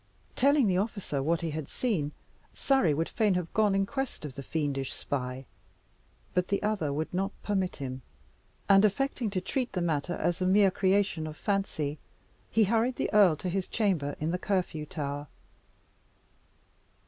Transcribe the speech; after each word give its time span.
Telling 0.35 0.65
the 0.65 0.79
officer 0.79 1.21
what 1.21 1.41
he 1.41 1.51
had 1.51 1.69
seen, 1.69 2.11
Surrey 2.55 2.91
would 2.91 3.07
fain 3.07 3.35
have 3.35 3.53
gone 3.53 3.75
in 3.75 3.85
quest 3.85 4.25
of 4.25 4.33
the 4.33 4.41
fiendish 4.41 4.91
spy; 4.91 5.45
but 6.33 6.47
the 6.47 6.63
other 6.63 6.91
would 6.91 7.13
not 7.13 7.31
permit 7.43 7.75
him; 7.75 8.01
and 8.67 8.83
affecting 8.83 9.29
to 9.29 9.39
treat 9.39 9.73
the 9.73 9.79
matter 9.79 10.15
as 10.15 10.41
a 10.41 10.47
mere 10.47 10.71
creation 10.71 11.27
of 11.27 11.37
fancy, 11.37 11.99
he 12.49 12.63
hurried 12.63 12.95
the 12.95 13.13
earl 13.13 13.35
to 13.35 13.47
his 13.47 13.67
chamber 13.67 14.15
in 14.19 14.31
the 14.31 14.39
Curfew 14.39 14.87
Tower. 14.87 15.27